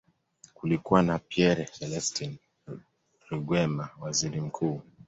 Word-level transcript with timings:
Kulikuwa 0.53 1.01
na 1.03 1.19
Pierre 1.19 1.65
Celestin 1.65 2.37
Rwigema, 3.31 3.89
waziri 3.99 4.41
mkuu. 4.41 4.81